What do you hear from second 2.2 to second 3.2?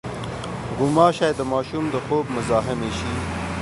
مزاحمې شي.